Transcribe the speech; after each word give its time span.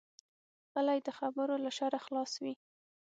غلی، 0.73 0.99
د 1.03 1.09
خبرو 1.17 1.55
له 1.65 1.71
شره 1.77 1.99
خلاص 2.05 2.31
وي. 2.43 2.53